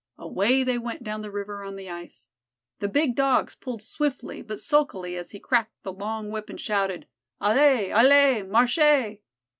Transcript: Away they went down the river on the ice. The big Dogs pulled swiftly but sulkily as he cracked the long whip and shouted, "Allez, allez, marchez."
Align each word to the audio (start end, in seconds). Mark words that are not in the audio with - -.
Away 0.17 0.63
they 0.63 0.79
went 0.79 1.03
down 1.03 1.21
the 1.21 1.29
river 1.29 1.63
on 1.63 1.75
the 1.75 1.87
ice. 1.87 2.29
The 2.79 2.87
big 2.89 3.13
Dogs 3.15 3.53
pulled 3.53 3.83
swiftly 3.83 4.41
but 4.41 4.59
sulkily 4.59 5.15
as 5.15 5.29
he 5.29 5.39
cracked 5.39 5.75
the 5.83 5.93
long 5.93 6.31
whip 6.31 6.49
and 6.49 6.59
shouted, 6.59 7.05
"Allez, 7.39 7.91
allez, 7.91 8.43
marchez." 8.47 9.19